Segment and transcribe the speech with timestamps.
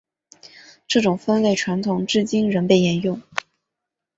[0.87, 3.21] 这种分类传统至今仍被沿用。